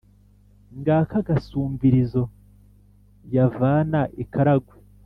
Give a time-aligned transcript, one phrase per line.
[0.79, 2.23] ngaka agasumbirizo
[3.35, 4.75] yavana i karagwe,